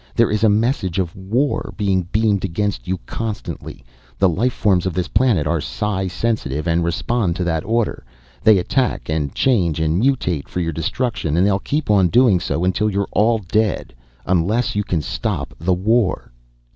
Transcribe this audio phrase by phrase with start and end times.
[0.15, 3.85] There is a message of war being beamed against you constantly.
[4.17, 8.03] The life forms of this planet are psi sensitive, and respond to that order.
[8.41, 11.37] They attack and change and mutate for your destruction.
[11.37, 13.93] And they'll keep on doing so until you are all dead.
[14.25, 16.31] Unless you can stop the war."